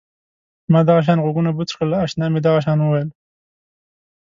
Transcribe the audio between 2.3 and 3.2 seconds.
مې دغه شان وویل.